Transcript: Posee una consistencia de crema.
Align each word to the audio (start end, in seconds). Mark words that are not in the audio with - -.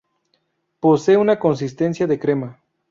Posee 0.79 1.15
una 1.17 1.37
consistencia 1.37 2.07
de 2.07 2.17
crema. 2.17 2.59